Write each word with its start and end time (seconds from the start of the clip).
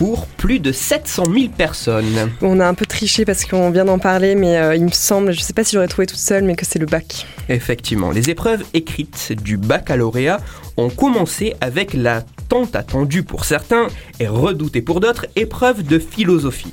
pour 0.00 0.26
plus 0.26 0.60
de 0.60 0.72
700 0.72 1.24
000 1.30 1.48
personnes 1.54 2.30
On 2.40 2.58
a 2.58 2.66
un 2.66 2.72
peu 2.72 2.86
triché 2.86 3.26
parce 3.26 3.44
qu'on 3.44 3.70
vient 3.70 3.84
d'en 3.84 3.98
parler, 3.98 4.34
mais 4.34 4.56
euh, 4.56 4.74
il 4.74 4.84
me 4.86 4.90
semble, 4.90 5.32
je 5.32 5.40
ne 5.40 5.44
sais 5.44 5.52
pas 5.52 5.62
si 5.62 5.76
j'aurais 5.76 5.88
trouvé 5.88 6.06
toute 6.06 6.18
seule, 6.18 6.42
mais 6.42 6.54
que 6.54 6.64
c'est 6.64 6.78
le 6.78 6.86
bac. 6.86 7.26
Effectivement, 7.50 8.10
les 8.10 8.30
épreuves 8.30 8.64
écrites 8.72 9.34
du 9.42 9.58
baccalauréat 9.58 10.40
ont 10.78 10.88
commencé 10.88 11.52
avec 11.60 11.92
la 11.92 12.22
tant 12.48 12.64
attendue 12.72 13.24
pour 13.24 13.44
certains 13.44 13.88
et 14.20 14.26
redoutée 14.26 14.80
pour 14.80 15.00
d'autres 15.00 15.26
épreuve 15.36 15.82
de 15.82 15.98
philosophie. 15.98 16.72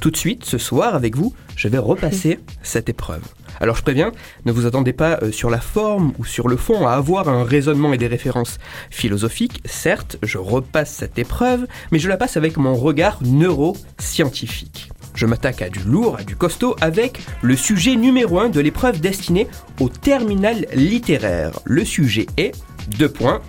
Tout 0.00 0.10
de 0.10 0.16
suite, 0.16 0.44
ce 0.44 0.58
soir, 0.58 0.94
avec 0.94 1.16
vous, 1.16 1.34
je 1.56 1.68
vais 1.68 1.78
repasser 1.78 2.38
cette 2.62 2.88
épreuve. 2.88 3.22
Alors 3.60 3.76
je 3.76 3.82
préviens, 3.82 4.12
ne 4.44 4.52
vous 4.52 4.66
attendez 4.66 4.92
pas 4.92 5.18
euh, 5.22 5.32
sur 5.32 5.48
la 5.48 5.60
forme 5.60 6.12
ou 6.18 6.24
sur 6.24 6.48
le 6.48 6.56
fond 6.56 6.86
à 6.86 6.92
avoir 6.92 7.28
un 7.28 7.44
raisonnement 7.44 7.92
et 7.92 7.98
des 7.98 8.06
références 8.06 8.58
philosophiques. 8.90 9.62
Certes, 9.64 10.18
je 10.22 10.38
repasse 10.38 10.92
cette 10.92 11.18
épreuve, 11.18 11.66
mais 11.90 11.98
je 11.98 12.08
la 12.08 12.16
passe 12.16 12.36
avec 12.36 12.58
mon 12.58 12.74
regard 12.74 13.18
neuroscientifique. 13.22 14.90
Je 15.14 15.24
m'attaque 15.24 15.62
à 15.62 15.70
du 15.70 15.78
lourd, 15.78 16.16
à 16.18 16.24
du 16.24 16.36
costaud, 16.36 16.76
avec 16.82 17.22
le 17.40 17.56
sujet 17.56 17.96
numéro 17.96 18.38
1 18.38 18.50
de 18.50 18.60
l'épreuve 18.60 19.00
destinée 19.00 19.48
au 19.80 19.88
terminal 19.88 20.66
littéraire. 20.74 21.58
Le 21.64 21.86
sujet 21.86 22.26
est, 22.36 22.54
deux 22.98 23.08
points, 23.08 23.40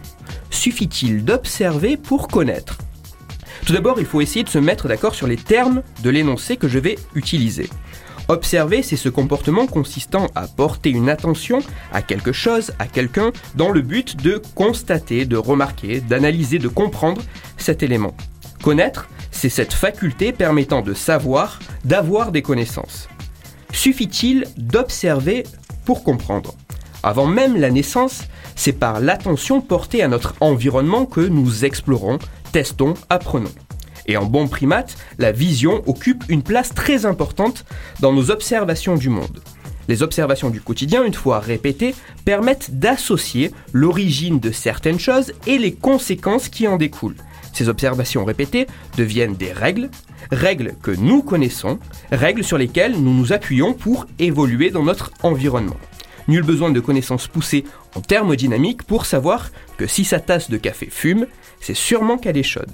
suffit-il 0.50 1.25
d'observer 1.25 1.98
pour 1.98 2.30
connaître? 2.30 2.78
Tout 3.68 3.73
d'abord, 3.73 4.00
il 4.00 4.06
faut 4.06 4.22
essayer 4.22 4.46
de 4.46 4.50
se 4.50 4.60
mettre 4.60 4.88
d'accord 4.88 5.14
sur 5.14 5.28
les 5.28 5.36
termes 5.36 5.82
de 6.02 6.10
l'énoncé 6.10 6.56
que 6.56 6.70
je 6.70 6.80
vais 6.80 6.98
utiliser. 7.16 7.70
Observer, 8.30 8.82
c'est 8.82 8.96
ce 8.96 9.09
comportement 9.09 9.68
consistant 9.68 10.28
à 10.36 10.48
porter 10.48 10.90
une 10.90 11.09
attention 11.09 11.59
à 11.92 12.02
quelque 12.02 12.32
chose, 12.32 12.72
à 12.80 12.88
quelqu'un, 12.88 13.34
dans 13.56 13.70
le 13.70 13.82
but 13.82 14.16
de 14.24 14.42
constater, 14.56 15.26
de 15.26 15.36
remarquer, 15.36 16.00
d'analyser, 16.00 16.59
de 16.59 16.70
comprendre 16.70 17.22
cet 17.58 17.84
élément. 17.84 18.16
Connaître, 18.64 19.09
c'est 19.32 19.50
cette 19.50 19.74
faculté 19.74 20.31
permettant 20.31 20.81
de 20.81 20.94
savoir, 20.94 21.59
d'avoir 21.84 22.31
des 22.31 22.42
connaissances. 22.42 23.09
Suffit-il 23.74 24.46
d'observer 24.56 25.44
pour 25.84 26.06
comprendre? 26.06 26.56
Avant 27.04 27.28
même 27.28 27.58
la 27.58 27.70
naissance, 27.70 28.24
c'est 28.56 28.74
par 28.74 29.00
l'attention 29.00 29.62
portée 29.62 30.02
à 30.02 30.08
notre 30.08 30.36
environnement 30.40 31.06
que 31.06 31.22
nous 31.22 31.64
explorons, 31.64 32.18
testons, 32.52 32.95
apprenons. 33.09 33.52
Et 34.08 34.17
en 34.17 34.26
bon 34.26 34.48
primate, 34.48 34.98
la 35.17 35.31
vision 35.31 35.84
occupe 35.86 36.23
une 36.30 36.44
place 36.44 36.73
très 36.73 37.06
importante 37.06 37.66
dans 38.00 38.14
nos 38.14 38.31
observations 38.31 38.95
du 38.95 39.09
monde. 39.09 39.42
Les 39.88 40.03
observations 40.03 40.50
du 40.50 40.59
quotidien, 40.59 41.03
une 41.03 41.14
fois 41.14 41.40
répétées, 41.40 41.95
permettent 42.25 42.80
d'associer 42.80 43.52
l'origine 43.72 44.40
de 44.40 44.52
certaines 44.52 45.00
choses 45.00 45.34
et 45.45 45.58
les 45.58 45.73
conséquences 45.73 46.50
qui 46.50 46.68
en 46.68 46.78
découlent. 46.78 47.16
Ces 47.53 47.70
observations 47.70 48.25
répétées 48.25 48.68
deviennent 48.98 49.36
des 49.36 49.52
règles, 49.52 49.90
règles 50.31 50.75
que 50.81 50.92
nous 50.92 51.23
connaissons, 51.23 51.80
règles 52.12 52.44
sur 52.44 52.58
lesquelles 52.58 52.98
nous 52.98 53.14
nous 53.14 53.34
appuyons 53.34 53.73
pour 53.73 54.06
évoluer 54.20 54.70
dans 54.70 54.84
notre 54.84 55.12
environnement. 55.24 55.78
Nul 56.28 56.44
besoin 56.44 56.72
de 56.72 56.80
connaissances 56.80 57.28
poussées 57.28 57.64
en 57.96 58.02
thermodynamique 58.02 58.84
pour 58.84 59.06
savoir 59.06 59.50
que 59.78 59.88
si 59.88 60.04
sa 60.04 60.20
tasse 60.20 60.50
de 60.50 60.58
café 60.58 60.88
fume, 60.90 61.28
c'est 61.62 61.74
sûrement 61.74 62.18
qu'elle 62.18 62.38
est 62.38 62.44
chaude. 62.44 62.72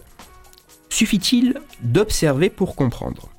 Suffit-il 0.89 1.55
d'observer 1.81 2.49
pour 2.49 2.75
comprendre? 2.75 3.29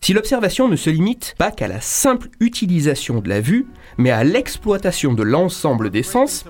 Si 0.00 0.12
l'observation 0.12 0.68
ne 0.68 0.76
se 0.76 0.90
limite 0.90 1.34
pas 1.38 1.50
qu'à 1.50 1.68
la 1.68 1.80
simple 1.80 2.28
utilisation 2.40 3.20
de 3.20 3.28
la 3.28 3.40
vue, 3.40 3.66
mais 3.98 4.10
à 4.10 4.24
l'exploitation 4.24 5.12
de 5.12 5.22
l'ensemble 5.22 5.90
des 5.90 6.02
sens, 6.02 6.44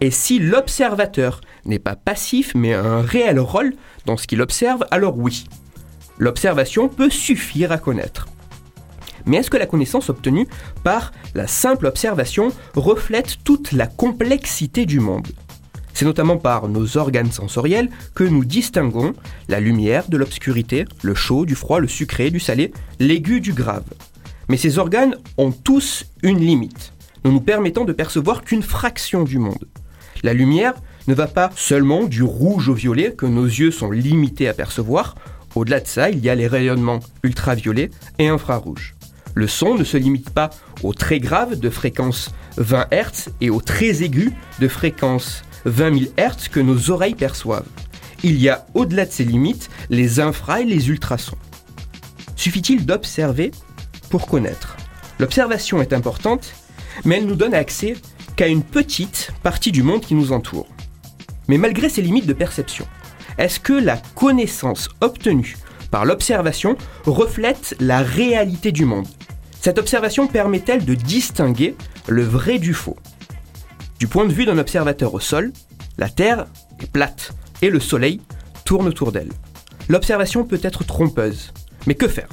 et 0.00 0.10
si 0.10 0.38
l'observateur 0.38 1.40
n'est 1.64 1.78
pas 1.78 1.96
passif 1.96 2.52
mais 2.54 2.74
a 2.74 2.82
un 2.82 3.02
réel 3.02 3.40
rôle 3.40 3.74
dans 4.04 4.16
ce 4.16 4.26
qu'il 4.26 4.42
observe, 4.42 4.84
alors 4.90 5.16
oui, 5.16 5.46
l'observation 6.18 6.88
peut 6.88 7.10
suffire 7.10 7.72
à 7.72 7.78
connaître. 7.78 8.27
Mais 9.28 9.36
est-ce 9.36 9.50
que 9.50 9.56
la 9.56 9.66
connaissance 9.66 10.08
obtenue 10.08 10.48
par 10.82 11.12
la 11.34 11.46
simple 11.46 11.86
observation 11.86 12.50
reflète 12.74 13.36
toute 13.44 13.72
la 13.72 13.86
complexité 13.86 14.86
du 14.86 14.98
monde? 14.98 15.28
C'est 15.92 16.06
notamment 16.06 16.38
par 16.38 16.68
nos 16.68 16.96
organes 16.96 17.30
sensoriels 17.30 17.90
que 18.14 18.24
nous 18.24 18.44
distinguons 18.44 19.12
la 19.48 19.60
lumière 19.60 20.08
de 20.08 20.16
l'obscurité, 20.16 20.86
le 21.02 21.14
chaud 21.14 21.44
du 21.44 21.54
froid, 21.54 21.80
le 21.80 21.88
sucré 21.88 22.30
du 22.30 22.40
salé, 22.40 22.72
l'aigu 23.00 23.40
du 23.40 23.52
grave. 23.52 23.84
Mais 24.48 24.56
ces 24.56 24.78
organes 24.78 25.16
ont 25.36 25.50
tous 25.50 26.06
une 26.22 26.38
limite, 26.38 26.94
ne 27.24 27.30
nous 27.30 27.40
permettant 27.40 27.84
de 27.84 27.92
percevoir 27.92 28.42
qu'une 28.44 28.62
fraction 28.62 29.24
du 29.24 29.38
monde. 29.38 29.68
La 30.22 30.32
lumière 30.32 30.74
ne 31.06 31.14
va 31.14 31.26
pas 31.26 31.50
seulement 31.54 32.04
du 32.04 32.22
rouge 32.22 32.68
au 32.68 32.74
violet 32.74 33.12
que 33.14 33.26
nos 33.26 33.44
yeux 33.44 33.72
sont 33.72 33.90
limités 33.90 34.48
à 34.48 34.54
percevoir, 34.54 35.16
au-delà 35.54 35.80
de 35.80 35.86
ça, 35.86 36.10
il 36.10 36.20
y 36.20 36.30
a 36.30 36.34
les 36.34 36.46
rayonnements 36.46 37.00
ultraviolets 37.24 37.90
et 38.18 38.28
infrarouges. 38.28 38.94
Le 39.34 39.46
son 39.46 39.74
ne 39.74 39.84
se 39.84 39.96
limite 39.96 40.30
pas 40.30 40.50
aux 40.82 40.94
très 40.94 41.20
graves 41.20 41.58
de 41.58 41.70
fréquence 41.70 42.30
20 42.56 42.88
Hz 42.90 43.28
et 43.40 43.50
aux 43.50 43.60
très 43.60 44.02
aigus 44.02 44.32
de 44.58 44.68
fréquence 44.68 45.42
20 45.64 45.98
000 45.98 46.12
Hz 46.18 46.48
que 46.50 46.60
nos 46.60 46.90
oreilles 46.90 47.14
perçoivent. 47.14 47.66
Il 48.24 48.40
y 48.40 48.48
a 48.48 48.66
au-delà 48.74 49.06
de 49.06 49.12
ces 49.12 49.24
limites 49.24 49.70
les 49.90 50.18
infra 50.18 50.60
et 50.60 50.64
les 50.64 50.88
ultrasons. 50.88 51.38
Suffit-il 52.34 52.84
d'observer 52.84 53.52
pour 54.10 54.26
connaître? 54.26 54.76
L'observation 55.18 55.80
est 55.82 55.92
importante, 55.92 56.54
mais 57.04 57.18
elle 57.18 57.26
nous 57.26 57.34
donne 57.34 57.54
accès 57.54 57.96
qu'à 58.36 58.46
une 58.46 58.62
petite 58.62 59.32
partie 59.42 59.72
du 59.72 59.82
monde 59.82 60.00
qui 60.00 60.14
nous 60.14 60.32
entoure. 60.32 60.68
Mais 61.48 61.58
malgré 61.58 61.88
ces 61.88 62.02
limites 62.02 62.26
de 62.26 62.32
perception, 62.32 62.86
est-ce 63.38 63.60
que 63.60 63.72
la 63.72 63.96
connaissance 64.14 64.88
obtenue 65.00 65.56
par 65.90 66.04
l'observation 66.04 66.76
reflète 67.06 67.76
la 67.80 68.02
réalité 68.02 68.72
du 68.72 68.84
monde? 68.84 69.08
Cette 69.60 69.78
observation 69.78 70.28
permet-elle 70.28 70.84
de 70.84 70.94
distinguer 70.94 71.74
le 72.06 72.22
vrai 72.22 72.58
du 72.58 72.74
faux? 72.74 72.96
Du 73.98 74.06
point 74.06 74.24
de 74.24 74.32
vue 74.32 74.46
d'un 74.46 74.58
observateur 74.58 75.14
au 75.14 75.20
sol, 75.20 75.52
la 75.98 76.08
Terre 76.08 76.46
est 76.80 76.90
plate 76.90 77.32
et 77.60 77.68
le 77.68 77.80
Soleil 77.80 78.20
tourne 78.64 78.86
autour 78.86 79.10
d'elle. 79.10 79.32
L'observation 79.88 80.44
peut 80.44 80.60
être 80.62 80.84
trompeuse, 80.84 81.52
mais 81.86 81.94
que 81.94 82.06
faire? 82.06 82.28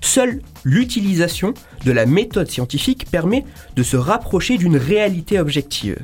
Seule 0.00 0.40
l'utilisation 0.64 1.54
de 1.84 1.92
la 1.92 2.06
méthode 2.06 2.50
scientifique 2.50 3.08
permet 3.10 3.44
de 3.76 3.82
se 3.82 3.96
rapprocher 3.96 4.58
d'une 4.58 4.76
réalité 4.76 5.38
objective. 5.38 5.98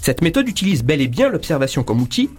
Cette 0.00 0.22
méthode 0.22 0.48
utilise 0.48 0.84
bel 0.84 1.00
et 1.00 1.08
bien 1.08 1.28
l'observation 1.28 1.82
comme 1.82 2.00
outil, 2.00 2.30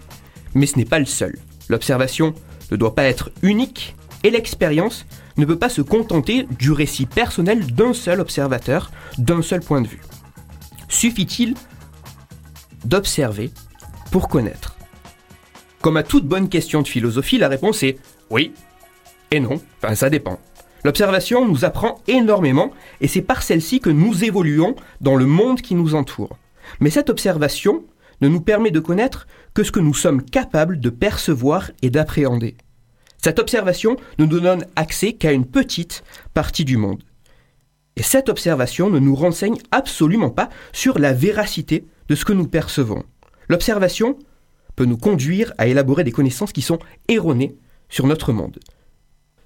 mais 0.54 0.66
ce 0.66 0.78
n'est 0.78 0.84
pas 0.84 0.98
le 0.98 1.04
seul. 1.04 1.36
L'observation 1.68 2.34
ne 2.70 2.76
doit 2.76 2.94
pas 2.94 3.04
être 3.04 3.30
unique 3.42 3.96
et 4.24 4.30
l'expérience 4.30 5.04
ne 5.40 5.46
peut 5.46 5.58
pas 5.58 5.68
se 5.68 5.82
contenter 5.82 6.46
du 6.58 6.70
récit 6.70 7.06
personnel 7.06 7.66
d'un 7.74 7.92
seul 7.92 8.20
observateur, 8.20 8.90
d'un 9.18 9.42
seul 9.42 9.60
point 9.60 9.80
de 9.80 9.88
vue. 9.88 10.02
Suffit-il 10.88 11.54
d'observer 12.84 13.50
pour 14.10 14.28
connaître? 14.28 14.76
Comme 15.80 15.96
à 15.96 16.02
toute 16.02 16.26
bonne 16.26 16.48
question 16.48 16.82
de 16.82 16.88
philosophie, 16.88 17.38
la 17.38 17.48
réponse 17.48 17.82
est 17.82 17.98
oui 18.30 18.52
et 19.30 19.40
non, 19.40 19.60
enfin 19.82 19.94
ça 19.94 20.10
dépend. 20.10 20.38
L'observation 20.84 21.46
nous 21.46 21.64
apprend 21.64 22.00
énormément 22.06 22.70
et 23.00 23.08
c'est 23.08 23.22
par 23.22 23.42
celle-ci 23.42 23.80
que 23.80 23.90
nous 23.90 24.24
évoluons 24.24 24.74
dans 25.00 25.16
le 25.16 25.26
monde 25.26 25.60
qui 25.60 25.74
nous 25.74 25.94
entoure. 25.94 26.38
Mais 26.80 26.90
cette 26.90 27.10
observation 27.10 27.84
ne 28.20 28.28
nous 28.28 28.40
permet 28.40 28.70
de 28.70 28.80
connaître 28.80 29.26
que 29.54 29.62
ce 29.62 29.72
que 29.72 29.80
nous 29.80 29.94
sommes 29.94 30.22
capables 30.22 30.80
de 30.80 30.90
percevoir 30.90 31.70
et 31.82 31.90
d'appréhender. 31.90 32.56
Cette 33.22 33.38
observation 33.38 33.96
ne 34.18 34.24
nous 34.24 34.40
donne 34.40 34.64
accès 34.76 35.12
qu'à 35.12 35.32
une 35.32 35.44
petite 35.44 36.02
partie 36.32 36.64
du 36.64 36.76
monde. 36.76 37.02
Et 37.96 38.02
cette 38.02 38.30
observation 38.30 38.88
ne 38.88 38.98
nous 38.98 39.14
renseigne 39.14 39.58
absolument 39.72 40.30
pas 40.30 40.48
sur 40.72 40.98
la 40.98 41.12
véracité 41.12 41.84
de 42.08 42.14
ce 42.14 42.24
que 42.24 42.32
nous 42.32 42.46
percevons. 42.46 43.04
L'observation 43.48 44.18
peut 44.74 44.86
nous 44.86 44.96
conduire 44.96 45.52
à 45.58 45.66
élaborer 45.66 46.02
des 46.02 46.12
connaissances 46.12 46.52
qui 46.52 46.62
sont 46.62 46.78
erronées 47.08 47.56
sur 47.90 48.06
notre 48.06 48.32
monde. 48.32 48.58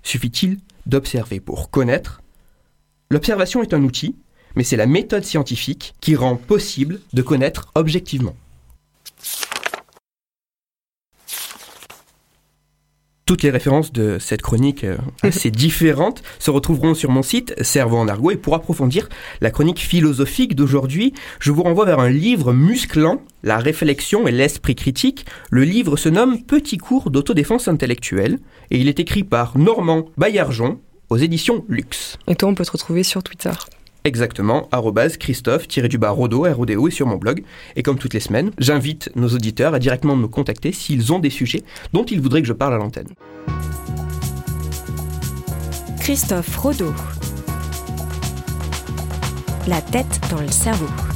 Suffit-il 0.05 0.59
d'observer 0.87 1.41
pour 1.41 1.71
connaître? 1.71 2.21
L'observation 3.11 3.63
est 3.63 3.75
un 3.75 3.83
outil, 3.83 4.15
mais 4.55 4.63
c'est 4.63 4.77
la 4.77 4.87
méthode 4.87 5.25
scientifique 5.25 5.95
qui 6.01 6.15
rend 6.15 6.37
possible 6.37 7.01
de 7.13 7.23
connaître 7.23 7.73
objectivement. 7.75 8.37
Toutes 13.27 13.43
les 13.43 13.49
références 13.49 13.91
de 13.91 14.19
cette 14.19 14.43
chronique 14.43 14.85
euh, 14.85 14.99
assez 15.23 15.51
différentes 15.51 16.23
se 16.39 16.51
retrouveront 16.51 16.93
sur 16.93 17.11
mon 17.11 17.23
site 17.23 17.55
Cerveau 17.63 17.97
en 17.97 18.07
argot 18.07 18.33
et 18.33 18.37
pour 18.37 18.55
approfondir 18.55 19.09
la 19.41 19.51
chronique 19.51 19.79
philosophique 19.79 20.55
d'aujourd'hui, 20.55 21.15
je 21.41 21.51
vous 21.51 21.63
renvoie 21.63 21.87
vers 21.87 22.01
un 22.01 22.11
livre 22.11 22.53
musclant 22.53 23.23
la 23.43 23.57
réflexion 23.57 24.29
et 24.29 24.31
l'esprit 24.31 24.75
critique. 24.75 25.25
Le 25.51 25.65
livre 25.65 25.97
se 25.97 26.11
nomme 26.11 26.43
Petit 26.43 26.77
cours 26.77 27.11
d'autodéfense 27.11 27.67
intellectuelle 27.67 28.41
et 28.71 28.79
il 28.79 28.89
est 28.89 29.01
écrit 29.01 29.25
par 29.25 29.57
Normand 29.57 30.05
Baillargeon 30.19 30.81
aux 31.09 31.17
éditions 31.17 31.65
Lux. 31.69 32.19
Et 32.27 32.35
toi, 32.35 32.51
on 32.51 32.55
peut 32.55 32.65
te 32.65 32.73
retrouver 32.73 33.05
sur 33.05 33.23
Twitter. 33.23 33.53
Exactement, 34.07 34.69
Christophe-Rodo, 35.17 36.43
RODO, 36.43 36.47
est 36.89 36.91
sur 36.91 37.07
mon 37.07 37.17
blog. 37.17 37.43
Et 37.75 37.83
comme 37.83 37.97
toutes 37.97 38.13
les 38.13 38.21
semaines, 38.21 38.51
j'invite 38.59 39.11
nos 39.17 39.29
auditeurs 39.29 39.73
à 39.73 39.79
directement 39.79 40.15
me 40.15 40.29
contacter 40.29 40.73
s'ils 40.73 41.11
ont 41.11 41.21
des 41.21 41.31
sujets 41.31 41.63
dont 41.95 42.05
ils 42.05 42.21
voudraient 42.21 42.43
que 42.43 42.49
je 42.49 42.53
parle 42.53 42.75
à 42.75 42.77
l'antenne. 42.77 43.09
Christophe 46.01 46.55
Rodo. 46.57 46.93
La 49.67 49.81
tête 49.81 50.21
dans 50.31 50.43
le 50.43 50.49
cerveau. 50.49 51.14